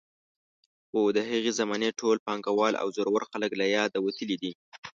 [0.89, 4.51] خو د هغې زمانې ټول پانګوال او زورور خلک له یاده وتلي دي.